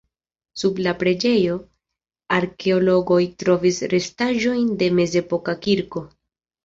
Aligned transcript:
Sub 0.61 0.79
la 0.85 0.93
preĝejo 1.01 1.57
arkeologoj 2.37 3.21
trovis 3.43 3.79
restaĵojn 3.95 4.75
de 4.81 4.89
mezepoka 5.01 5.57
kirko. 5.67 6.05